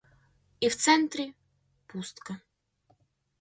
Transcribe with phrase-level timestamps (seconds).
[0.59, 1.33] І в центрі—
[1.87, 2.37] пустка.